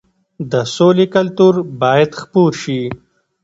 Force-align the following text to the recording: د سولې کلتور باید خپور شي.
د 0.51 0.53
سولې 0.75 1.05
کلتور 1.15 1.53
باید 1.81 2.11
خپور 2.21 2.51
شي. 2.61 2.81